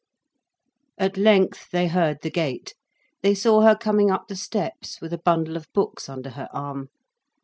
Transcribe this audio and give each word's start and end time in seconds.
At 0.97 1.15
length 1.15 1.69
they 1.69 1.87
heard 1.87 2.23
the 2.23 2.31
gate. 2.31 2.73
They 3.21 3.35
saw 3.35 3.61
her 3.61 3.75
coming 3.75 4.09
up 4.09 4.29
the 4.29 4.35
steps 4.35 4.99
with 4.99 5.13
a 5.13 5.19
bundle 5.21 5.55
of 5.55 5.71
books 5.73 6.09
under 6.09 6.31
her 6.31 6.49
arm. 6.51 6.89